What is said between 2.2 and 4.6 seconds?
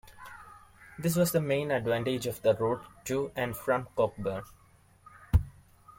of the route to and from Cockburn.